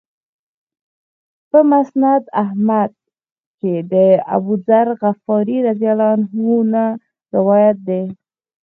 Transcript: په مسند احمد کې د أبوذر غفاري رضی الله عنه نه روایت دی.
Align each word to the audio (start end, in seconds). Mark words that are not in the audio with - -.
په 1.49 1.59
مسند 1.71 2.23
احمد 2.43 2.91
کې 3.59 3.73
د 3.91 3.93
أبوذر 4.35 4.85
غفاري 5.01 5.57
رضی 5.69 5.87
الله 5.93 6.09
عنه 6.15 6.27
نه 6.73 6.85
روایت 7.35 7.77
دی. 7.87 8.03